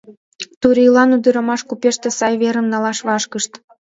Турийлан 0.61 1.09
ӱдырамаш 1.17 1.61
купеште 1.69 2.09
сай 2.17 2.33
верым 2.41 2.65
налаш 2.73 2.99
вашкышт. 3.07 3.51